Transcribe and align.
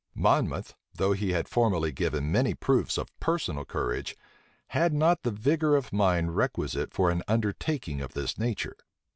Monmouth, 0.15 0.73
though 0.95 1.11
he 1.11 1.33
had 1.33 1.47
formerly 1.47 1.91
given 1.91 2.31
many 2.31 2.55
proofs 2.55 2.97
of 2.97 3.15
personal 3.19 3.63
courage, 3.63 4.15
had 4.69 4.93
not 4.93 5.21
the 5.21 5.29
vigor 5.29 5.75
of 5.75 5.93
mind 5.93 6.35
requisite 6.35 6.91
for 6.91 7.11
an 7.11 7.21
undertaking 7.27 8.01
of 8.01 8.13
this 8.13 8.35
nature. 8.35 8.77